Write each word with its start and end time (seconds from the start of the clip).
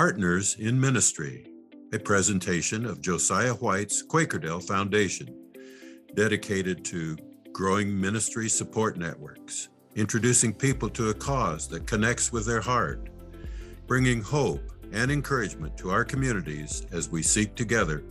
Partners 0.00 0.56
in 0.58 0.80
Ministry, 0.80 1.46
a 1.92 1.98
presentation 1.98 2.86
of 2.86 3.02
Josiah 3.02 3.52
White's 3.52 4.00
Quakerdale 4.00 4.60
Foundation, 4.60 5.28
dedicated 6.14 6.86
to 6.86 7.18
growing 7.52 8.00
ministry 8.00 8.48
support 8.48 8.96
networks, 8.96 9.68
introducing 9.96 10.54
people 10.54 10.88
to 10.88 11.10
a 11.10 11.14
cause 11.14 11.68
that 11.68 11.86
connects 11.86 12.32
with 12.32 12.46
their 12.46 12.62
heart, 12.62 13.10
bringing 13.86 14.22
hope 14.22 14.72
and 14.90 15.10
encouragement 15.10 15.76
to 15.76 15.90
our 15.90 16.06
communities 16.06 16.86
as 16.92 17.10
we 17.10 17.22
seek 17.22 17.54
together 17.54 18.02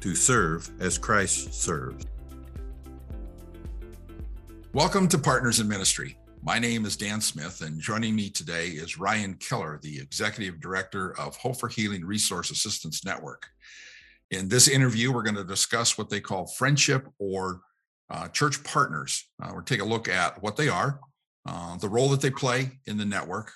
to 0.00 0.14
serve 0.14 0.70
as 0.82 0.98
Christ 0.98 1.54
serves. 1.54 2.04
Welcome 4.74 5.08
to 5.08 5.16
Partners 5.16 5.60
in 5.60 5.66
Ministry. 5.66 6.18
My 6.48 6.58
name 6.58 6.86
is 6.86 6.96
Dan 6.96 7.20
Smith, 7.20 7.60
and 7.60 7.78
joining 7.78 8.16
me 8.16 8.30
today 8.30 8.68
is 8.68 8.98
Ryan 8.98 9.34
Keller, 9.34 9.78
the 9.82 10.00
Executive 10.00 10.62
Director 10.62 11.10
of 11.20 11.36
Hope 11.36 11.60
for 11.60 11.68
Healing 11.68 12.02
Resource 12.02 12.50
Assistance 12.50 13.04
Network. 13.04 13.48
In 14.30 14.48
this 14.48 14.66
interview, 14.66 15.12
we're 15.12 15.24
going 15.24 15.34
to 15.34 15.44
discuss 15.44 15.98
what 15.98 16.08
they 16.08 16.20
call 16.20 16.46
friendship 16.46 17.06
or 17.18 17.60
uh, 18.08 18.28
church 18.28 18.64
partners. 18.64 19.28
Uh, 19.42 19.50
we'll 19.52 19.62
take 19.62 19.82
a 19.82 19.84
look 19.84 20.08
at 20.08 20.42
what 20.42 20.56
they 20.56 20.70
are, 20.70 21.00
uh, 21.44 21.76
the 21.76 21.88
role 21.88 22.08
that 22.08 22.22
they 22.22 22.30
play 22.30 22.70
in 22.86 22.96
the 22.96 23.04
network, 23.04 23.52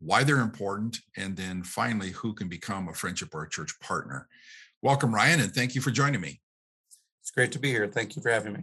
why 0.00 0.24
they're 0.24 0.40
important, 0.40 0.98
and 1.18 1.36
then 1.36 1.62
finally, 1.62 2.08
who 2.08 2.32
can 2.32 2.48
become 2.48 2.88
a 2.88 2.94
friendship 2.94 3.34
or 3.34 3.42
a 3.42 3.50
church 3.50 3.78
partner. 3.80 4.26
Welcome, 4.80 5.14
Ryan, 5.14 5.40
and 5.40 5.54
thank 5.54 5.74
you 5.74 5.82
for 5.82 5.90
joining 5.90 6.22
me. 6.22 6.40
It's 7.20 7.32
great 7.32 7.52
to 7.52 7.58
be 7.58 7.68
here. 7.68 7.86
Thank 7.86 8.16
you 8.16 8.22
for 8.22 8.30
having 8.30 8.54
me. 8.54 8.62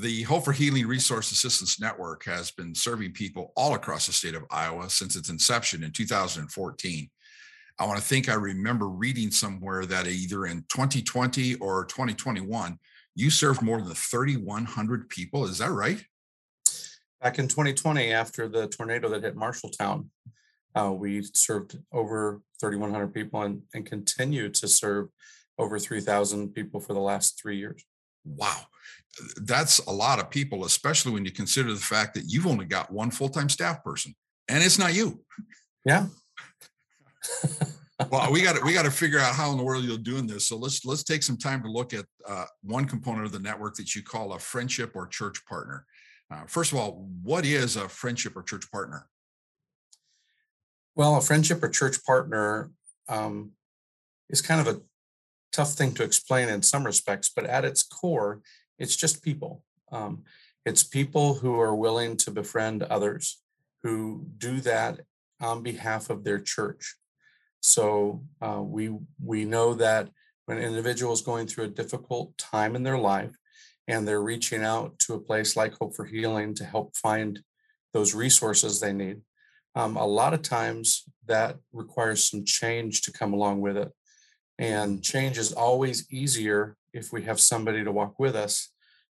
The 0.00 0.22
Hope 0.22 0.44
for 0.44 0.52
Healing 0.52 0.86
Resource 0.86 1.32
Assistance 1.32 1.80
Network 1.80 2.24
has 2.24 2.52
been 2.52 2.72
serving 2.72 3.14
people 3.14 3.52
all 3.56 3.74
across 3.74 4.06
the 4.06 4.12
state 4.12 4.36
of 4.36 4.44
Iowa 4.48 4.88
since 4.88 5.16
its 5.16 5.28
inception 5.28 5.82
in 5.82 5.90
2014. 5.90 7.10
I 7.80 7.84
want 7.84 7.98
to 7.98 8.04
think 8.04 8.28
I 8.28 8.34
remember 8.34 8.86
reading 8.86 9.32
somewhere 9.32 9.86
that 9.86 10.06
either 10.06 10.46
in 10.46 10.64
2020 10.68 11.56
or 11.56 11.84
2021, 11.86 12.78
you 13.16 13.28
served 13.28 13.60
more 13.60 13.82
than 13.82 13.92
3,100 13.92 15.08
people. 15.08 15.44
Is 15.46 15.58
that 15.58 15.72
right? 15.72 16.00
Back 17.20 17.40
in 17.40 17.48
2020, 17.48 18.12
after 18.12 18.48
the 18.48 18.68
tornado 18.68 19.08
that 19.08 19.24
hit 19.24 19.34
Marshalltown, 19.34 20.06
uh, 20.76 20.92
we 20.92 21.24
served 21.34 21.76
over 21.90 22.40
3,100 22.60 23.12
people 23.12 23.42
and, 23.42 23.62
and 23.74 23.84
continue 23.84 24.48
to 24.48 24.68
serve 24.68 25.08
over 25.58 25.76
3,000 25.76 26.54
people 26.54 26.78
for 26.78 26.94
the 26.94 27.00
last 27.00 27.42
three 27.42 27.58
years. 27.58 27.84
Wow 28.36 28.66
that's 29.42 29.78
a 29.80 29.90
lot 29.90 30.20
of 30.20 30.30
people, 30.30 30.64
especially 30.64 31.12
when 31.12 31.24
you 31.24 31.32
consider 31.32 31.72
the 31.72 31.80
fact 31.80 32.14
that 32.14 32.24
you've 32.26 32.46
only 32.46 32.64
got 32.64 32.92
one 32.92 33.10
full-time 33.10 33.48
staff 33.48 33.82
person 33.82 34.14
and 34.48 34.62
it's 34.62 34.78
not 34.78 34.94
you. 34.94 35.20
Yeah. 35.84 36.06
well, 38.10 38.32
we 38.32 38.42
got 38.42 38.56
to 38.56 38.62
we 38.64 38.72
got 38.74 38.84
to 38.84 38.90
figure 38.90 39.18
out 39.18 39.34
how 39.34 39.50
in 39.50 39.58
the 39.58 39.62
world 39.62 39.84
you're 39.84 39.98
doing 39.98 40.26
this. 40.26 40.46
So 40.46 40.56
let's 40.56 40.84
let's 40.84 41.04
take 41.04 41.22
some 41.22 41.36
time 41.36 41.62
to 41.62 41.70
look 41.70 41.92
at 41.92 42.04
uh, 42.26 42.46
one 42.62 42.84
component 42.84 43.26
of 43.26 43.32
the 43.32 43.38
network 43.38 43.74
that 43.76 43.94
you 43.94 44.02
call 44.02 44.32
a 44.32 44.38
friendship 44.38 44.92
or 44.94 45.06
church 45.06 45.44
partner. 45.46 45.84
Uh, 46.30 46.44
first 46.46 46.72
of 46.72 46.78
all, 46.78 47.08
what 47.22 47.44
is 47.44 47.76
a 47.76 47.88
friendship 47.88 48.36
or 48.36 48.42
church 48.42 48.70
partner? 48.70 49.06
Well, 50.94 51.16
a 51.16 51.20
friendship 51.20 51.62
or 51.62 51.68
church 51.68 52.04
partner 52.04 52.70
um, 53.08 53.52
is 54.28 54.42
kind 54.42 54.60
of 54.60 54.74
a 54.74 54.80
tough 55.52 55.72
thing 55.72 55.92
to 55.94 56.04
explain 56.04 56.48
in 56.48 56.62
some 56.62 56.84
respects, 56.84 57.30
but 57.34 57.44
at 57.46 57.64
its 57.64 57.82
core, 57.82 58.40
it's 58.78 58.96
just 58.96 59.22
people. 59.22 59.62
Um, 59.90 60.24
it's 60.64 60.84
people 60.84 61.34
who 61.34 61.58
are 61.58 61.74
willing 61.74 62.16
to 62.18 62.30
befriend 62.30 62.82
others 62.82 63.42
who 63.82 64.26
do 64.36 64.60
that 64.60 65.00
on 65.40 65.62
behalf 65.62 66.10
of 66.10 66.24
their 66.24 66.38
church. 66.38 66.96
So 67.60 68.24
uh, 68.40 68.62
we 68.62 68.94
we 69.22 69.44
know 69.44 69.74
that 69.74 70.10
when 70.46 70.58
an 70.58 70.64
individual 70.64 71.12
is 71.12 71.22
going 71.22 71.46
through 71.46 71.64
a 71.64 71.68
difficult 71.68 72.36
time 72.38 72.76
in 72.76 72.82
their 72.82 72.98
life 72.98 73.36
and 73.86 74.06
they're 74.06 74.22
reaching 74.22 74.62
out 74.62 74.98
to 75.00 75.14
a 75.14 75.20
place 75.20 75.56
like 75.56 75.74
Hope 75.74 75.94
for 75.94 76.04
Healing 76.04 76.54
to 76.54 76.64
help 76.64 76.96
find 76.96 77.40
those 77.92 78.14
resources 78.14 78.80
they 78.80 78.92
need, 78.92 79.22
um, 79.74 79.96
a 79.96 80.06
lot 80.06 80.34
of 80.34 80.42
times 80.42 81.04
that 81.26 81.56
requires 81.72 82.24
some 82.24 82.44
change 82.44 83.02
to 83.02 83.12
come 83.12 83.32
along 83.32 83.60
with 83.60 83.76
it. 83.76 83.92
And 84.58 85.02
change 85.02 85.38
is 85.38 85.52
always 85.52 86.10
easier 86.10 86.76
if 86.92 87.12
we 87.12 87.22
have 87.22 87.38
somebody 87.38 87.84
to 87.84 87.92
walk 87.92 88.18
with 88.18 88.34
us 88.34 88.70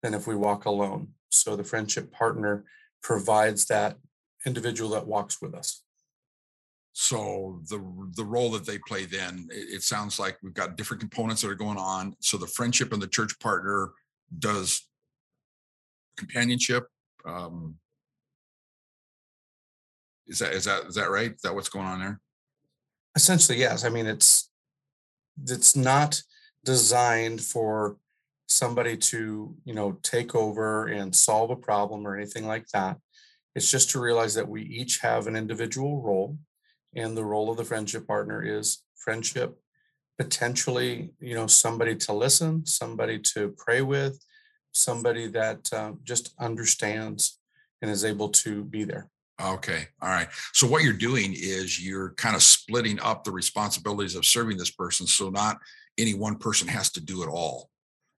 than 0.02 0.14
if 0.14 0.26
we 0.26 0.34
walk 0.34 0.66
alone. 0.66 1.08
So 1.30 1.56
the 1.56 1.64
friendship 1.64 2.12
partner 2.12 2.64
provides 3.02 3.66
that 3.66 3.96
individual 4.44 4.90
that 4.90 5.06
walks 5.06 5.40
with 5.40 5.54
us. 5.54 5.82
So 6.92 7.62
the 7.70 7.78
the 8.16 8.24
role 8.24 8.50
that 8.50 8.66
they 8.66 8.78
play 8.78 9.04
then, 9.06 9.48
it, 9.50 9.76
it 9.76 9.82
sounds 9.82 10.18
like 10.18 10.38
we've 10.42 10.52
got 10.52 10.76
different 10.76 11.00
components 11.00 11.40
that 11.42 11.50
are 11.50 11.54
going 11.54 11.78
on. 11.78 12.14
So 12.20 12.36
the 12.36 12.46
friendship 12.46 12.92
and 12.92 13.00
the 13.00 13.06
church 13.06 13.38
partner 13.38 13.92
does 14.38 14.86
companionship. 16.16 16.86
Um, 17.24 17.76
is 20.26 20.40
that 20.40 20.52
is 20.52 20.64
that 20.64 20.86
is 20.86 20.94
that 20.96 21.10
right? 21.10 21.32
Is 21.32 21.42
that 21.42 21.54
what's 21.54 21.68
going 21.68 21.86
on 21.86 22.00
there? 22.00 22.20
Essentially, 23.14 23.58
yes. 23.58 23.84
I 23.84 23.88
mean, 23.88 24.06
it's 24.06 24.49
it's 25.46 25.76
not 25.76 26.22
designed 26.64 27.40
for 27.40 27.96
somebody 28.46 28.96
to 28.96 29.54
you 29.64 29.74
know 29.74 29.98
take 30.02 30.34
over 30.34 30.86
and 30.86 31.14
solve 31.14 31.50
a 31.50 31.56
problem 31.56 32.06
or 32.06 32.16
anything 32.16 32.46
like 32.46 32.66
that. 32.68 32.98
It's 33.54 33.70
just 33.70 33.90
to 33.90 34.00
realize 34.00 34.34
that 34.34 34.48
we 34.48 34.62
each 34.62 34.98
have 34.98 35.26
an 35.26 35.36
individual 35.36 36.02
role 36.02 36.38
and 36.94 37.16
the 37.16 37.24
role 37.24 37.50
of 37.50 37.56
the 37.56 37.64
friendship 37.64 38.06
partner 38.06 38.42
is 38.42 38.82
friendship 38.96 39.58
potentially 40.18 41.10
you 41.20 41.34
know 41.34 41.46
somebody 41.46 41.96
to 41.96 42.12
listen 42.12 42.64
somebody 42.66 43.18
to 43.18 43.54
pray 43.56 43.80
with 43.80 44.22
somebody 44.72 45.26
that 45.26 45.68
uh, 45.72 45.92
just 46.04 46.34
understands 46.38 47.38
and 47.80 47.90
is 47.90 48.04
able 48.04 48.28
to 48.28 48.64
be 48.64 48.84
there 48.84 49.09
Okay. 49.40 49.86
All 50.02 50.08
right. 50.08 50.28
So 50.52 50.66
what 50.66 50.82
you're 50.82 50.92
doing 50.92 51.32
is 51.34 51.84
you're 51.84 52.10
kind 52.10 52.36
of 52.36 52.42
splitting 52.42 53.00
up 53.00 53.24
the 53.24 53.30
responsibilities 53.30 54.14
of 54.14 54.26
serving 54.26 54.58
this 54.58 54.70
person 54.70 55.06
so 55.06 55.30
not 55.30 55.58
any 55.98 56.14
one 56.14 56.36
person 56.36 56.68
has 56.68 56.90
to 56.92 57.00
do 57.00 57.22
it 57.22 57.28
all. 57.28 57.70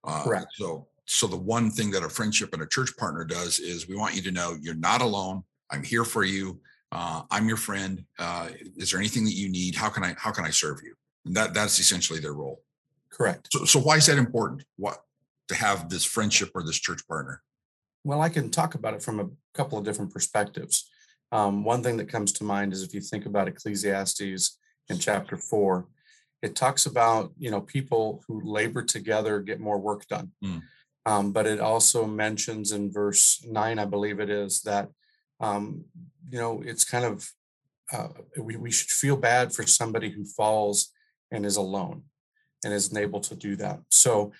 Uh, 0.04 0.24
Correct. 0.24 0.46
So, 0.54 0.88
so 1.06 1.26
the 1.26 1.36
one 1.36 1.70
thing 1.70 1.90
that 1.92 2.02
a 2.02 2.08
friendship 2.08 2.50
and 2.52 2.62
a 2.62 2.66
church 2.66 2.96
partner 2.96 3.24
does 3.24 3.58
is 3.58 3.88
we 3.88 3.96
want 3.96 4.14
you 4.14 4.22
to 4.22 4.32
know 4.32 4.56
you're 4.60 4.74
not 4.74 5.00
alone. 5.00 5.42
I'm 5.70 5.82
here 5.82 6.04
for 6.04 6.24
you. 6.24 6.60
Uh, 6.90 7.22
I'm 7.30 7.48
your 7.48 7.56
friend. 7.56 8.04
Uh, 8.18 8.48
is 8.76 8.90
there 8.90 9.00
anything 9.00 9.24
that 9.24 9.32
you 9.32 9.48
need? 9.48 9.74
How 9.74 9.88
can 9.88 10.04
I 10.04 10.14
how 10.18 10.30
can 10.30 10.44
I 10.44 10.50
serve 10.50 10.80
you? 10.84 10.94
And 11.24 11.34
that 11.34 11.54
that's 11.54 11.78
essentially 11.78 12.20
their 12.20 12.34
role. 12.34 12.62
Correct. 13.10 13.48
So, 13.52 13.64
so 13.64 13.80
why 13.80 13.96
is 13.96 14.06
that 14.06 14.18
important? 14.18 14.64
What 14.76 15.02
to 15.48 15.54
have 15.54 15.88
this 15.88 16.04
friendship 16.04 16.50
or 16.54 16.62
this 16.62 16.78
church 16.78 17.06
partner? 17.08 17.42
Well, 18.04 18.20
I 18.20 18.28
can 18.28 18.50
talk 18.50 18.74
about 18.74 18.94
it 18.94 19.02
from 19.02 19.20
a 19.20 19.28
couple 19.54 19.78
of 19.78 19.84
different 19.84 20.12
perspectives. 20.12 20.90
Um, 21.32 21.64
one 21.64 21.82
thing 21.82 21.96
that 21.96 22.08
comes 22.08 22.30
to 22.34 22.44
mind 22.44 22.72
is 22.72 22.82
if 22.82 22.94
you 22.94 23.00
think 23.00 23.26
about 23.26 23.48
Ecclesiastes 23.48 24.58
in 24.88 24.98
chapter 24.98 25.36
four, 25.36 25.88
it 26.42 26.56
talks 26.56 26.86
about 26.86 27.32
you 27.38 27.50
know 27.50 27.60
people 27.60 28.22
who 28.26 28.42
labor 28.44 28.82
together 28.82 29.40
get 29.40 29.60
more 29.60 29.78
work 29.78 30.06
done 30.08 30.30
mm. 30.44 30.60
um, 31.06 31.32
but 31.32 31.46
it 31.46 31.60
also 31.60 32.06
mentions 32.06 32.72
in 32.72 32.92
verse 32.92 33.42
9 33.48 33.78
i 33.78 33.84
believe 33.84 34.20
it 34.20 34.28
is 34.28 34.60
that 34.62 34.88
um, 35.40 35.84
you 36.28 36.38
know 36.38 36.62
it's 36.64 36.84
kind 36.84 37.04
of 37.04 37.28
uh, 37.92 38.08
we, 38.38 38.56
we 38.56 38.70
should 38.70 38.90
feel 38.90 39.16
bad 39.16 39.52
for 39.52 39.66
somebody 39.66 40.10
who 40.10 40.24
falls 40.24 40.90
and 41.30 41.46
is 41.46 41.56
alone 41.56 42.02
and 42.64 42.72
isn't 42.72 42.98
able 42.98 43.20
to 43.20 43.34
do 43.34 43.56
that 43.56 43.80
so 43.90 44.32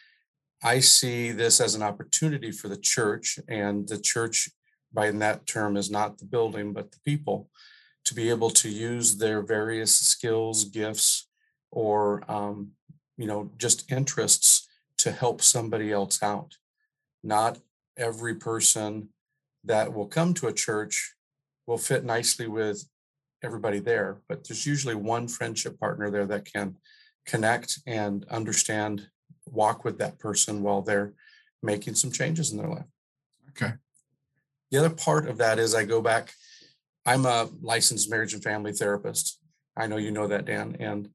i 0.63 0.81
see 0.81 1.31
this 1.31 1.61
as 1.61 1.75
an 1.75 1.83
opportunity 1.83 2.51
for 2.51 2.69
the 2.69 2.77
church 2.77 3.39
and 3.49 3.89
the 3.89 3.99
church 3.99 4.51
by 4.93 5.11
that 5.11 5.47
term 5.47 5.77
is 5.77 5.91
not 5.91 6.19
the 6.19 6.25
building 6.25 6.73
but 6.73 6.91
the 6.93 6.99
people 7.05 7.49
to 8.05 8.15
be 8.15 8.31
able 8.31 8.51
to 8.51 8.69
use 8.69 9.17
their 9.17 9.43
various 9.43 9.95
skills 9.95 10.65
gifts 10.65 11.29
or 11.71 12.23
um, 12.31 12.71
you 13.17 13.27
know 13.27 13.51
just 13.59 13.91
interests 13.91 14.69
to 14.99 15.11
help 15.11 15.43
somebody 15.43 15.91
else 15.91 16.23
out. 16.23 16.55
Not 17.23 17.59
every 17.97 18.35
person 18.35 19.09
that 19.65 19.93
will 19.93 20.07
come 20.07 20.35
to 20.35 20.49
a 20.49 20.53
church 20.53 21.15
will 21.67 21.79
fit 21.79 22.05
nicely 22.05 22.49
with 22.49 22.85
everybody 23.45 23.81
there 23.81 24.19
but 24.29 24.47
there's 24.47 24.67
usually 24.67 24.95
one 24.95 25.27
friendship 25.27 25.79
partner 25.79 26.11
there 26.11 26.27
that 26.27 26.45
can 26.45 26.77
connect 27.27 27.81
and 27.87 28.25
understand 28.31 29.09
walk 29.47 29.85
with 29.85 29.99
that 29.99 30.19
person 30.19 30.63
while 30.63 30.81
they're 30.81 31.13
making 31.63 31.95
some 31.95 32.11
changes 32.11 32.51
in 32.53 32.59
their 32.59 32.69
life. 32.69 32.87
Okay 33.51 33.75
the 34.73 34.79
other 34.79 34.91
part 34.91 35.29
of 35.29 35.39
that 35.39 35.61
is 35.61 35.75
i 35.75 35.85
go 35.85 36.03
back 36.03 36.33
i'm 37.07 37.25
a 37.27 37.49
licensed 37.61 38.11
marriage 38.11 38.35
and 38.35 38.43
family 38.43 38.73
therapist 38.73 39.39
i 39.77 39.87
know 39.87 39.99
you 39.99 40.11
know 40.11 40.27
that 40.27 40.45
dan 40.45 40.77
and 40.81 41.09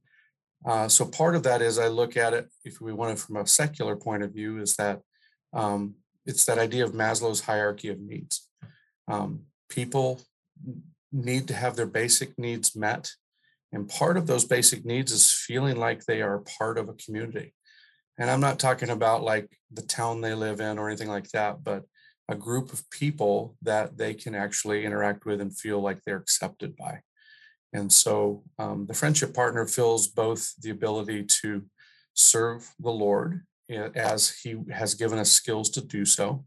uh, 0.65 0.87
so 0.87 1.05
part 1.05 1.35
of 1.35 1.43
that 1.43 1.61
is 1.61 1.77
I 1.79 1.87
look 1.87 2.17
at 2.17 2.33
it, 2.33 2.49
if 2.65 2.81
we 2.81 2.91
want 2.91 3.13
it 3.13 3.19
from 3.19 3.37
a 3.37 3.47
secular 3.47 3.95
point 3.95 4.23
of 4.23 4.33
view, 4.33 4.59
is 4.59 4.75
that 4.75 5.01
um, 5.53 5.95
it's 6.25 6.45
that 6.45 6.57
idea 6.57 6.83
of 6.83 6.91
Maslow's 6.91 7.41
hierarchy 7.41 7.89
of 7.89 7.99
needs. 7.99 8.49
Um, 9.07 9.43
people 9.69 10.21
need 11.11 11.47
to 11.47 11.53
have 11.53 11.75
their 11.75 11.85
basic 11.85 12.37
needs 12.37 12.75
met 12.75 13.09
And 13.71 13.87
part 13.87 14.17
of 14.17 14.27
those 14.27 14.45
basic 14.45 14.85
needs 14.85 15.11
is 15.11 15.31
feeling 15.31 15.77
like 15.77 16.03
they 16.03 16.21
are 16.21 16.43
part 16.59 16.77
of 16.77 16.89
a 16.89 16.93
community. 16.93 17.53
And 18.17 18.29
I'm 18.29 18.41
not 18.41 18.59
talking 18.59 18.89
about 18.89 19.23
like 19.23 19.49
the 19.71 19.81
town 19.81 20.21
they 20.21 20.33
live 20.33 20.59
in 20.59 20.79
or 20.79 20.87
anything 20.87 21.09
like 21.09 21.29
that, 21.31 21.63
but 21.63 21.83
a 22.29 22.35
group 22.35 22.73
of 22.73 22.89
people 22.89 23.55
that 23.61 23.97
they 23.97 24.13
can 24.13 24.35
actually 24.35 24.85
interact 24.85 25.25
with 25.25 25.41
and 25.41 25.57
feel 25.57 25.79
like 25.79 26.01
they're 26.03 26.17
accepted 26.17 26.75
by. 26.75 27.01
And 27.73 27.91
so 27.91 28.43
um, 28.59 28.85
the 28.85 28.93
friendship 28.93 29.33
partner 29.33 29.65
fills 29.65 30.07
both 30.07 30.53
the 30.61 30.69
ability 30.71 31.23
to 31.41 31.63
serve 32.13 32.69
the 32.79 32.91
Lord 32.91 33.43
as 33.69 34.29
he 34.29 34.57
has 34.71 34.93
given 34.93 35.19
us 35.19 35.31
skills 35.31 35.69
to 35.71 35.81
do 35.81 36.05
so, 36.05 36.45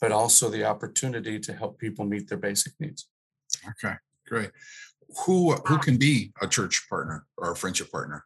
but 0.00 0.12
also 0.12 0.48
the 0.48 0.64
opportunity 0.64 1.38
to 1.40 1.52
help 1.52 1.78
people 1.78 2.04
meet 2.04 2.28
their 2.28 2.38
basic 2.38 2.72
needs. 2.78 3.08
Okay, 3.68 3.94
great. 4.26 4.50
Who 5.26 5.52
who 5.52 5.78
can 5.78 5.96
be 5.96 6.32
a 6.40 6.46
church 6.46 6.88
partner 6.88 7.26
or 7.36 7.50
a 7.50 7.56
friendship 7.56 7.90
partner? 7.90 8.24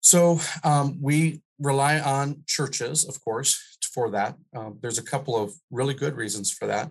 So 0.00 0.40
um, 0.64 0.98
we 1.00 1.42
rely 1.58 2.00
on 2.00 2.42
churches, 2.46 3.04
of 3.04 3.22
course, 3.22 3.78
for 3.94 4.10
that. 4.10 4.36
Um, 4.54 4.78
there's 4.82 4.98
a 4.98 5.04
couple 5.04 5.36
of 5.36 5.54
really 5.70 5.94
good 5.94 6.16
reasons 6.16 6.50
for 6.50 6.66
that. 6.66 6.90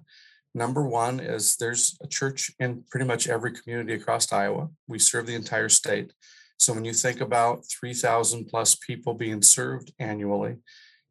Number 0.55 0.87
one 0.87 1.19
is 1.19 1.55
there's 1.57 1.97
a 2.01 2.07
church 2.07 2.51
in 2.59 2.83
pretty 2.89 3.05
much 3.05 3.27
every 3.27 3.51
community 3.51 3.93
across 3.93 4.31
Iowa. 4.31 4.69
We 4.87 4.99
serve 4.99 5.25
the 5.25 5.35
entire 5.35 5.69
state. 5.69 6.13
So 6.59 6.73
when 6.73 6.85
you 6.85 6.93
think 6.93 7.21
about 7.21 7.65
3,000 7.67 8.45
plus 8.45 8.75
people 8.75 9.15
being 9.15 9.41
served 9.41 9.91
annually, 9.99 10.57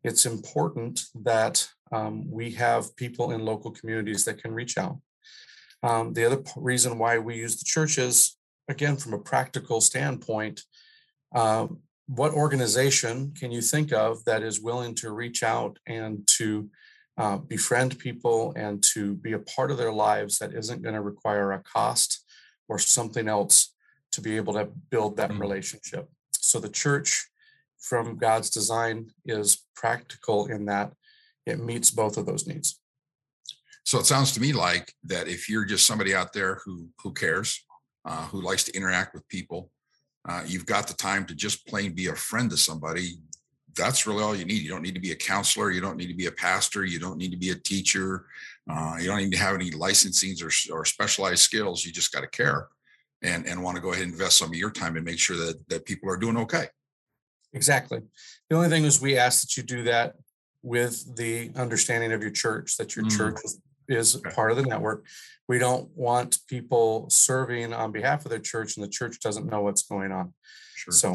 it's 0.05 0.27
important 0.27 1.05
that 1.23 1.69
um, 1.93 2.31
we 2.31 2.53
have 2.53 2.97
people 2.97 3.33
in 3.33 3.45
local 3.45 3.71
communities 3.71 4.25
that 4.25 4.43
can 4.43 4.53
reach 4.53 4.79
out. 4.79 4.99
Um, 5.83 6.13
the 6.13 6.25
other 6.25 6.43
reason 6.57 6.99
why 6.99 7.19
we 7.19 7.37
use 7.37 7.59
the 7.59 7.65
churches, 7.65 8.39
again, 8.69 8.97
from 8.97 9.13
a 9.13 9.19
practical 9.19 9.81
standpoint, 9.81 10.63
um, 11.35 11.81
what 12.07 12.33
organization 12.33 13.33
can 13.39 13.51
you 13.51 13.61
think 13.61 13.93
of 13.93 14.25
that 14.25 14.43
is 14.43 14.61
willing 14.61 14.95
to 14.97 15.13
reach 15.13 15.43
out 15.43 15.79
and 15.87 16.27
to 16.27 16.69
uh, 17.19 17.37
befriend 17.37 17.99
people 17.99 18.53
and 18.57 18.83
to 18.83 19.15
be 19.15 19.33
a 19.33 19.39
part 19.39 19.71
of 19.71 19.79
their 19.79 19.93
lives 19.93 20.39
that 20.39 20.55
isn't 20.55 20.83
going 20.83 20.95
to 20.95 21.03
require 21.03 21.53
a 21.53 21.63
cost 21.63 22.25
or 22.69 22.79
something 22.79 23.29
else 23.29 23.75
to 24.13 24.21
be 24.21 24.37
able 24.37 24.55
to 24.55 24.69
build 24.91 25.17
that 25.17 25.31
mm-hmm. 25.31 25.41
relationship. 25.41 26.09
So 26.33 26.59
the 26.59 26.69
church 26.69 27.29
from 27.79 28.17
God's 28.17 28.51
design 28.51 29.11
is 29.25 29.65
practical 29.75 30.47
in 30.47 30.67
that 30.67 30.93
it 31.47 31.59
meets 31.59 31.91
both 31.91 32.17
of 32.17 32.27
those 32.27 32.47
needs. 32.47 32.79
So 33.85 33.99
it 33.99 34.07
sounds 34.07 34.33
to 34.33 34.41
me 34.41 34.53
like 34.53 34.95
that 35.05 35.29
if 35.29 35.49
you're 35.49 35.65
just 35.65 35.87
somebody 35.87 36.15
out 36.15 36.33
there 36.33 36.61
who 36.65 36.89
who 37.03 37.13
cares, 37.13 37.65
uh, 38.05 38.27
who 38.27 38.41
likes 38.41 38.65
to 38.65 38.77
interact 38.77 39.13
with 39.13 39.27
people, 39.29 39.71
uh, 40.29 40.43
you've 40.47 40.67
got 40.67 40.87
the 40.87 40.95
time 40.95 41.25
to 41.27 41.35
just 41.35 41.67
plain 41.67 41.93
be 41.93 42.09
a 42.09 42.15
friend 42.15 42.51
to 42.51 42.57
somebody. 42.57 43.15
That's 43.77 44.07
really 44.07 44.23
all 44.23 44.37
you 44.37 44.45
need. 44.45 44.63
You 44.63 44.69
don't 44.69 44.83
need 44.83 44.95
to 44.95 45.01
be 45.01 45.13
a 45.13 45.17
counselor. 45.17 45.71
You 45.71 45.81
don't 45.81 45.97
need 45.97 46.09
to 46.09 46.15
be 46.15 46.27
a 46.27 46.33
pastor. 46.33 46.85
You 46.85 46.99
don't 46.99 47.17
need 47.17 47.33
to 47.33 47.39
be 47.39 47.51
a 47.51 47.55
teacher. 47.55 48.27
Uh, 48.71 48.97
you 49.01 49.07
don't 49.07 49.19
need 49.19 49.33
to 49.33 49.39
have 49.39 49.55
any 49.55 49.71
licensings 49.71 50.43
or, 50.43 50.75
or 50.75 50.85
specialized 50.85 51.41
skills. 51.41 51.85
You 51.85 51.93
just 51.93 52.13
got 52.13 52.21
to 52.21 52.29
care 52.29 52.69
and, 53.23 53.47
and 53.47 53.63
want 53.63 53.77
to 53.77 53.83
go 53.83 53.93
ahead 53.93 54.05
and 54.05 54.13
invest 54.13 54.39
some 54.39 54.51
of 54.51 54.57
your 54.57 54.71
time 54.71 54.97
and 54.97 55.05
make 55.05 55.19
sure 55.19 55.37
that, 55.37 55.69
that 55.69 55.85
people 55.85 56.11
are 56.11 56.17
doing 56.17 56.37
okay. 56.37 56.67
Exactly. 57.55 58.01
The 58.49 58.57
only 58.57 58.69
thing 58.69 58.85
is 58.85 59.01
we 59.01 59.17
ask 59.17 59.43
that 59.43 59.57
you 59.57 59.63
do 59.63 59.85
that 59.85 60.15
with 60.63 61.17
the 61.17 61.51
understanding 61.57 62.13
of 62.13 62.23
your 62.23 62.31
church, 62.31 62.77
that 62.77 62.95
your 62.95 63.05
mm. 63.05 63.17
church 63.17 63.39
is, 63.45 63.59
is 63.89 64.17
part 64.35 64.51
of 64.51 64.57
the 64.57 64.63
network 64.65 65.05
we 65.49 65.59
don't 65.59 65.91
want 65.95 66.39
people 66.49 67.07
serving 67.11 67.73
on 67.75 67.93
behalf 67.93 68.25
of 68.25 68.31
their 68.31 68.39
church 68.39 68.77
and 68.77 68.85
the 68.85 68.91
church 68.91 69.21
doesn't 69.21 69.51
know 69.51 69.61
what's 69.61 69.83
going 69.83 70.13
on. 70.13 70.33
Sure. 70.75 70.93
So 70.93 71.15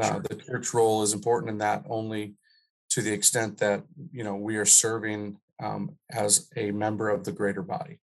uh, 0.00 0.12
sure. 0.12 0.20
the 0.20 0.36
church 0.36 0.72
role 0.74 1.02
is 1.02 1.12
important 1.12 1.50
in 1.50 1.58
that 1.58 1.84
only 1.88 2.34
to 2.90 3.02
the 3.02 3.12
extent 3.12 3.58
that 3.58 3.82
you 4.12 4.22
know 4.22 4.36
we 4.36 4.56
are 4.56 4.64
serving 4.64 5.38
um, 5.60 5.96
as 6.10 6.48
a 6.56 6.70
member 6.70 7.08
of 7.08 7.24
the 7.24 7.32
greater 7.32 7.62
body. 7.62 7.98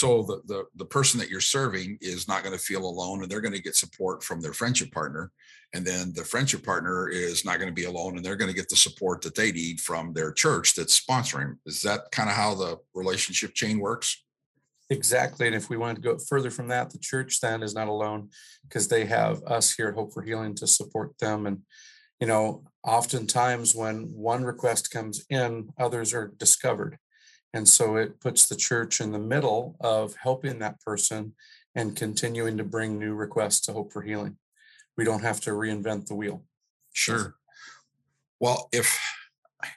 So 0.00 0.22
the, 0.22 0.40
the 0.46 0.64
the 0.76 0.84
person 0.96 1.20
that 1.20 1.28
you're 1.28 1.42
serving 1.42 1.98
is 2.00 2.26
not 2.26 2.42
going 2.42 2.56
to 2.56 2.62
feel 2.70 2.84
alone, 2.86 3.22
and 3.22 3.30
they're 3.30 3.42
going 3.42 3.54
to 3.54 3.68
get 3.68 3.76
support 3.76 4.24
from 4.24 4.40
their 4.40 4.54
friendship 4.54 4.90
partner, 4.92 5.30
and 5.74 5.84
then 5.84 6.14
the 6.14 6.24
friendship 6.24 6.64
partner 6.64 7.08
is 7.08 7.44
not 7.44 7.58
going 7.58 7.68
to 7.68 7.82
be 7.82 7.84
alone, 7.84 8.16
and 8.16 8.24
they're 8.24 8.40
going 8.42 8.50
to 8.50 8.56
get 8.56 8.70
the 8.70 8.76
support 8.76 9.20
that 9.20 9.34
they 9.34 9.52
need 9.52 9.78
from 9.78 10.14
their 10.14 10.32
church 10.32 10.74
that's 10.74 10.98
sponsoring. 10.98 11.56
Is 11.66 11.82
that 11.82 12.10
kind 12.12 12.30
of 12.30 12.34
how 12.34 12.54
the 12.54 12.78
relationship 12.94 13.52
chain 13.52 13.78
works? 13.78 14.24
Exactly. 14.88 15.46
And 15.46 15.54
if 15.54 15.68
we 15.68 15.76
want 15.76 15.96
to 15.96 16.02
go 16.02 16.16
further 16.16 16.50
from 16.50 16.68
that, 16.68 16.90
the 16.90 16.98
church 16.98 17.40
then 17.40 17.62
is 17.62 17.74
not 17.74 17.88
alone 17.88 18.30
because 18.64 18.88
they 18.88 19.04
have 19.04 19.42
us 19.44 19.76
here 19.76 19.88
at 19.88 19.94
Hope 19.94 20.14
for 20.14 20.22
Healing 20.22 20.54
to 20.56 20.66
support 20.66 21.10
them. 21.18 21.46
And, 21.46 21.58
you 22.20 22.26
know, 22.26 22.64
oftentimes 22.82 23.74
when 23.74 24.04
one 24.32 24.44
request 24.44 24.90
comes 24.90 25.26
in, 25.28 25.68
others 25.78 26.14
are 26.14 26.32
discovered. 26.38 26.96
And 27.52 27.68
so 27.68 27.96
it 27.96 28.20
puts 28.20 28.46
the 28.46 28.56
church 28.56 29.00
in 29.00 29.12
the 29.12 29.18
middle 29.18 29.76
of 29.80 30.14
helping 30.16 30.58
that 30.60 30.80
person 30.80 31.34
and 31.74 31.96
continuing 31.96 32.56
to 32.56 32.64
bring 32.64 32.98
new 32.98 33.14
requests 33.14 33.60
to 33.62 33.72
Hope 33.72 33.92
for 33.92 34.02
Healing. 34.02 34.36
We 34.96 35.04
don't 35.04 35.22
have 35.22 35.40
to 35.42 35.50
reinvent 35.50 36.06
the 36.06 36.14
wheel. 36.14 36.44
Sure. 36.92 37.36
Well, 38.38 38.68
if, 38.72 38.98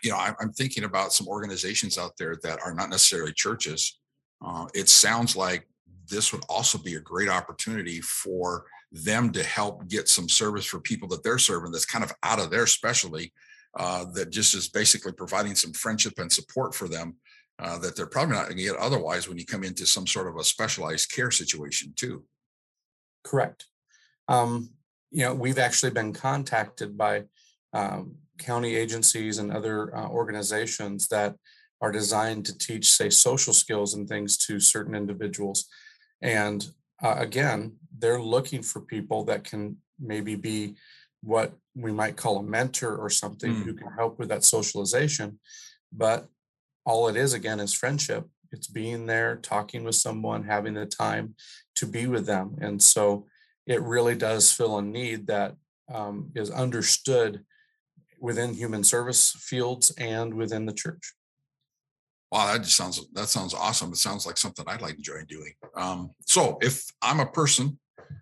you 0.04 0.12
know, 0.12 0.18
I'm 0.18 0.52
thinking 0.52 0.84
about 0.84 1.14
some 1.14 1.28
organizations 1.28 1.98
out 1.98 2.14
there 2.18 2.38
that 2.44 2.60
are 2.64 2.74
not 2.74 2.90
necessarily 2.90 3.34
churches 3.34 4.00
uh, 4.44 4.68
it 4.74 4.90
sounds 4.90 5.36
like 5.36 5.68
this 6.10 6.34
would 6.34 6.44
also 6.50 6.78
be 6.78 6.96
a 6.96 7.00
great 7.00 7.30
opportunity 7.30 8.02
for 8.02 8.66
them 8.92 9.32
to 9.32 9.44
help 9.44 9.88
get 9.88 10.10
some 10.10 10.28
service 10.28 10.66
for 10.66 10.80
people 10.80 11.08
that 11.08 11.24
they're 11.24 11.40
serving 11.40 11.72
that's 11.72 11.86
kind 11.86 12.04
of 12.04 12.14
out 12.24 12.40
of 12.40 12.52
their 12.52 12.68
specialty 12.68 13.32
uh, 13.80 14.06
that 14.14 14.30
just 14.30 14.54
is 14.54 14.70
basically 14.70 15.14
providing 15.14 15.56
some 15.56 15.74
friendship 15.74 16.14
and 16.18 16.32
support 16.32 16.76
for 16.76 16.88
them 16.88 17.16
uh, 17.64 17.78
that 17.78 17.96
they're 17.96 18.06
probably 18.06 18.36
not 18.36 18.46
going 18.46 18.58
to 18.58 18.64
get 18.64 18.76
otherwise 18.76 19.28
when 19.28 19.38
you 19.38 19.46
come 19.46 19.64
into 19.64 19.86
some 19.86 20.06
sort 20.06 20.28
of 20.28 20.36
a 20.38 20.44
specialized 20.44 21.12
care 21.12 21.32
situation 21.32 21.94
too 21.96 22.24
correct 23.24 23.66
um, 24.28 24.70
you 25.12 25.24
know 25.24 25.34
we've 25.34 25.60
actually 25.60 25.92
been 25.92 26.14
contacted 26.14 26.98
by 26.98 27.24
um, 27.74 28.16
county 28.38 28.76
agencies 28.76 29.38
and 29.38 29.52
other 29.52 29.96
uh, 29.96 30.08
organizations 30.08 31.08
that 31.08 31.36
are 31.84 31.92
designed 31.92 32.46
to 32.46 32.58
teach, 32.58 32.90
say, 32.90 33.10
social 33.10 33.54
skills 33.54 33.94
and 33.94 34.08
things 34.08 34.38
to 34.38 34.58
certain 34.60 34.96
individuals. 34.96 35.66
And 36.22 36.66
uh, 37.02 37.16
again, 37.18 37.76
they're 38.00 38.22
looking 38.22 38.64
for 38.64 38.80
people 38.80 39.26
that 39.26 39.44
can 39.44 39.78
maybe 40.00 40.36
be 40.36 40.76
what 41.22 41.54
we 41.76 41.92
might 41.92 42.16
call 42.16 42.38
a 42.38 42.44
mentor 42.44 42.96
or 42.96 43.10
something 43.10 43.54
mm. 43.54 43.64
who 43.64 43.74
can 43.74 43.92
help 43.92 44.18
with 44.18 44.30
that 44.30 44.46
socialization. 44.46 45.40
But 45.92 46.28
all 46.86 47.08
it 47.08 47.16
is, 47.16 47.34
again, 47.34 47.60
is 47.60 47.74
friendship. 47.74 48.28
It's 48.52 48.68
being 48.68 49.06
there, 49.06 49.38
talking 49.38 49.84
with 49.84 49.96
someone, 49.96 50.44
having 50.44 50.74
the 50.74 50.86
time 50.86 51.36
to 51.76 51.86
be 51.86 52.08
with 52.08 52.26
them. 52.26 52.56
And 52.62 52.82
so 52.82 53.26
it 53.66 53.82
really 53.82 54.16
does 54.16 54.52
fill 54.52 54.78
a 54.78 54.82
need 54.82 55.28
that 55.28 55.56
um, 55.94 56.32
is 56.36 56.52
understood 56.52 57.44
within 58.20 58.54
human 58.54 58.84
service 58.84 59.32
fields 59.32 59.92
and 59.98 60.34
within 60.34 60.66
the 60.66 60.74
church 60.74 61.14
wow, 62.34 62.52
that 62.52 62.64
just 62.64 62.76
sounds 62.76 63.00
that 63.14 63.30
sounds 63.30 63.54
awesome. 63.54 63.92
It 63.92 63.98
sounds 63.98 64.26
like 64.26 64.38
something 64.38 64.66
I'd 64.68 64.82
like 64.82 64.94
to 64.94 64.98
enjoy 64.98 65.24
doing. 65.30 65.54
Um, 65.76 66.10
so 66.26 66.58
if 66.62 66.84
I'm 67.04 67.20
a 67.20 67.28
person 67.28 67.80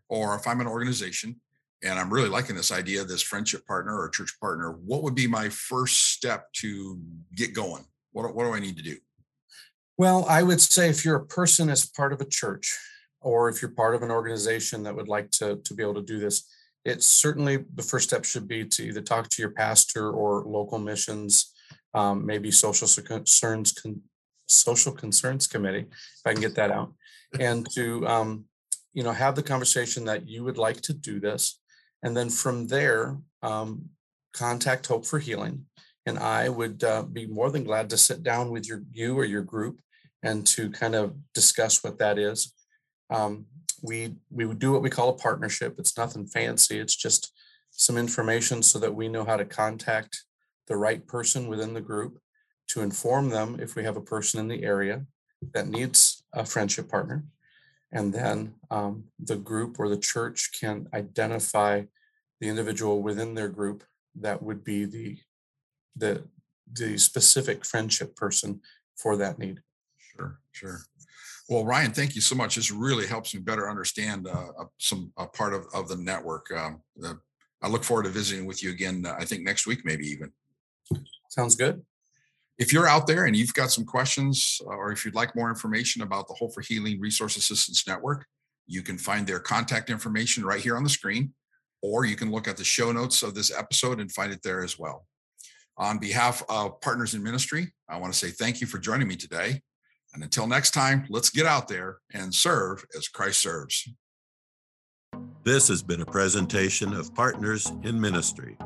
or 0.09 0.35
if 0.35 0.45
I'm 0.47 0.59
an 0.59 0.67
organization 0.67 1.39
and 1.81 1.97
I'm 1.97 2.13
really 2.13 2.27
liking 2.27 2.57
this 2.57 2.73
idea, 2.73 3.05
this 3.05 3.21
friendship 3.21 3.65
partner 3.65 3.97
or 3.97 4.09
church 4.09 4.37
partner, 4.41 4.73
what 4.73 5.03
would 5.03 5.15
be 5.15 5.27
my 5.27 5.47
first 5.47 6.11
step 6.11 6.51
to 6.57 6.99
get 7.35 7.53
going? 7.53 7.85
What, 8.11 8.33
what 8.35 8.45
do 8.45 8.53
I 8.53 8.59
need 8.59 8.77
to 8.77 8.83
do? 8.83 8.97
Well, 9.97 10.25
I 10.27 10.43
would 10.43 10.61
say 10.61 10.89
if 10.89 11.05
you're 11.05 11.17
a 11.17 11.25
person 11.25 11.69
as 11.69 11.85
part 11.85 12.13
of 12.13 12.21
a 12.21 12.25
church, 12.25 12.77
or 13.21 13.49
if 13.49 13.61
you're 13.61 13.71
part 13.71 13.93
of 13.93 14.01
an 14.01 14.11
organization 14.11 14.83
that 14.83 14.95
would 14.95 15.07
like 15.07 15.29
to, 15.31 15.57
to 15.57 15.73
be 15.73 15.83
able 15.83 15.93
to 15.95 16.01
do 16.01 16.19
this, 16.19 16.47
it's 16.83 17.05
certainly 17.05 17.65
the 17.75 17.83
first 17.83 18.09
step 18.09 18.25
should 18.25 18.47
be 18.47 18.65
to 18.65 18.83
either 18.83 19.01
talk 19.01 19.29
to 19.29 19.41
your 19.41 19.51
pastor 19.51 20.11
or 20.11 20.43
local 20.47 20.79
missions 20.79 21.53
um, 21.93 22.25
maybe 22.25 22.51
social 22.51 22.87
concerns, 23.03 23.71
con, 23.71 24.01
social 24.47 24.91
concerns 24.91 25.47
committee, 25.47 25.87
if 25.89 26.21
I 26.25 26.33
can 26.33 26.41
get 26.41 26.55
that 26.55 26.71
out, 26.71 26.93
and 27.39 27.67
to 27.73 28.07
um, 28.07 28.45
you 28.93 29.03
know 29.03 29.11
have 29.11 29.35
the 29.35 29.43
conversation 29.43 30.05
that 30.05 30.27
you 30.27 30.43
would 30.43 30.57
like 30.57 30.81
to 30.81 30.93
do 30.93 31.19
this, 31.19 31.59
and 32.03 32.15
then 32.15 32.29
from 32.29 32.67
there 32.67 33.17
um, 33.43 33.89
contact 34.33 34.87
Hope 34.87 35.05
for 35.05 35.19
Healing, 35.19 35.65
and 36.05 36.17
I 36.17 36.49
would 36.49 36.83
uh, 36.83 37.03
be 37.03 37.27
more 37.27 37.51
than 37.51 37.63
glad 37.63 37.89
to 37.89 37.97
sit 37.97 38.23
down 38.23 38.51
with 38.51 38.67
your 38.67 38.81
you 38.91 39.17
or 39.17 39.25
your 39.25 39.43
group 39.43 39.79
and 40.23 40.45
to 40.47 40.69
kind 40.69 40.95
of 40.95 41.15
discuss 41.33 41.83
what 41.83 41.99
that 41.99 42.17
is. 42.17 42.53
Um, 43.09 43.45
we 43.83 44.15
we 44.29 44.45
would 44.45 44.59
do 44.59 44.71
what 44.71 44.81
we 44.81 44.89
call 44.89 45.09
a 45.09 45.13
partnership. 45.13 45.75
It's 45.77 45.97
nothing 45.97 46.25
fancy. 46.25 46.79
It's 46.79 46.95
just 46.95 47.33
some 47.71 47.97
information 47.97 48.61
so 48.63 48.79
that 48.79 48.95
we 48.95 49.07
know 49.07 49.23
how 49.23 49.37
to 49.37 49.45
contact 49.45 50.23
the 50.67 50.75
right 50.75 51.05
person 51.07 51.47
within 51.47 51.73
the 51.73 51.81
group 51.81 52.19
to 52.69 52.81
inform 52.81 53.29
them 53.29 53.59
if 53.59 53.75
we 53.75 53.83
have 53.83 53.97
a 53.97 54.01
person 54.01 54.39
in 54.39 54.47
the 54.47 54.63
area 54.63 55.05
that 55.53 55.67
needs 55.67 56.23
a 56.33 56.45
friendship 56.45 56.89
partner. 56.89 57.23
And 57.91 58.13
then 58.13 58.53
um, 58.69 59.05
the 59.19 59.35
group 59.35 59.79
or 59.79 59.89
the 59.89 59.97
church 59.97 60.51
can 60.57 60.87
identify 60.93 61.83
the 62.39 62.47
individual 62.47 63.01
within 63.01 63.33
their 63.33 63.49
group 63.49 63.83
that 64.19 64.41
would 64.41 64.63
be 64.63 64.85
the 64.85 65.17
the 65.95 66.23
the 66.73 66.97
specific 66.97 67.65
friendship 67.65 68.15
person 68.15 68.61
for 68.95 69.17
that 69.17 69.37
need. 69.39 69.61
Sure, 69.97 70.39
sure. 70.51 70.81
Well, 71.49 71.65
Ryan, 71.65 71.91
thank 71.91 72.15
you 72.15 72.21
so 72.21 72.35
much. 72.35 72.55
This 72.55 72.71
really 72.71 73.05
helps 73.05 73.33
me 73.33 73.41
better 73.41 73.69
understand 73.69 74.27
uh, 74.27 74.51
some 74.77 75.11
a 75.17 75.27
part 75.27 75.53
of, 75.53 75.65
of 75.73 75.89
the 75.89 75.97
network. 75.97 76.49
Um, 76.55 76.81
uh, 77.03 77.15
I 77.61 77.67
look 77.67 77.83
forward 77.83 78.03
to 78.03 78.09
visiting 78.09 78.45
with 78.45 78.63
you 78.63 78.69
again. 78.69 79.05
Uh, 79.05 79.15
I 79.19 79.25
think 79.25 79.43
next 79.43 79.67
week, 79.67 79.81
maybe 79.83 80.07
even. 80.07 80.31
Sounds 81.29 81.55
good. 81.55 81.81
If 82.57 82.71
you're 82.71 82.87
out 82.87 83.07
there 83.07 83.25
and 83.25 83.35
you've 83.35 83.53
got 83.53 83.71
some 83.71 83.85
questions, 83.85 84.61
uh, 84.65 84.69
or 84.69 84.91
if 84.91 85.03
you'd 85.03 85.15
like 85.15 85.35
more 85.35 85.49
information 85.49 86.03
about 86.03 86.27
the 86.27 86.35
Hope 86.35 86.53
for 86.53 86.61
Healing 86.61 86.99
Resource 86.99 87.35
Assistance 87.35 87.87
Network, 87.87 88.25
you 88.67 88.81
can 88.81 88.97
find 88.97 89.25
their 89.27 89.39
contact 89.39 89.89
information 89.89 90.45
right 90.45 90.61
here 90.61 90.77
on 90.77 90.83
the 90.83 90.89
screen, 90.89 91.33
or 91.81 92.05
you 92.05 92.15
can 92.15 92.31
look 92.31 92.47
at 92.47 92.57
the 92.57 92.63
show 92.63 92.91
notes 92.91 93.23
of 93.23 93.35
this 93.35 93.51
episode 93.51 93.99
and 93.99 94.11
find 94.11 94.31
it 94.31 94.41
there 94.43 94.63
as 94.63 94.79
well. 94.79 95.07
On 95.81 95.97
behalf 95.97 96.43
of 96.47 96.79
Partners 96.79 97.15
in 97.15 97.23
Ministry, 97.23 97.73
I 97.89 97.97
want 97.97 98.13
to 98.13 98.19
say 98.19 98.29
thank 98.29 98.61
you 98.61 98.67
for 98.67 98.77
joining 98.77 99.07
me 99.07 99.15
today. 99.15 99.61
And 100.13 100.21
until 100.21 100.45
next 100.45 100.75
time, 100.75 101.07
let's 101.09 101.31
get 101.31 101.47
out 101.47 101.67
there 101.67 101.97
and 102.13 102.31
serve 102.31 102.85
as 102.95 103.07
Christ 103.07 103.41
serves. 103.41 103.89
This 105.43 105.67
has 105.69 105.81
been 105.81 106.01
a 106.01 106.05
presentation 106.05 106.93
of 106.93 107.15
Partners 107.15 107.71
in 107.81 107.99
Ministry, 107.99 108.59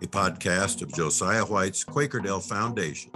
a 0.00 0.06
podcast 0.06 0.80
of 0.80 0.94
Josiah 0.94 1.44
White's 1.44 1.84
Quakerdale 1.84 2.40
Foundation. 2.40 3.12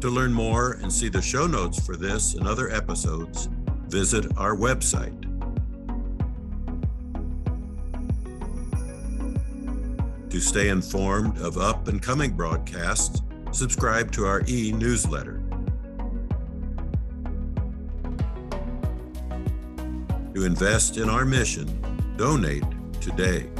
To 0.00 0.08
learn 0.08 0.32
more 0.32 0.78
and 0.80 0.90
see 0.90 1.10
the 1.10 1.20
show 1.20 1.46
notes 1.46 1.78
for 1.84 1.94
this 1.94 2.32
and 2.36 2.48
other 2.48 2.70
episodes, 2.70 3.50
visit 3.88 4.32
our 4.38 4.56
website. 4.56 5.29
To 10.40 10.46
stay 10.46 10.70
informed 10.70 11.36
of 11.36 11.58
up 11.58 11.86
and 11.86 12.00
coming 12.00 12.30
broadcasts, 12.30 13.20
subscribe 13.52 14.10
to 14.12 14.24
our 14.24 14.40
e 14.48 14.72
newsletter. 14.72 15.42
To 20.34 20.44
invest 20.46 20.96
in 20.96 21.10
our 21.10 21.26
mission, 21.26 21.68
donate 22.16 22.64
today. 23.02 23.50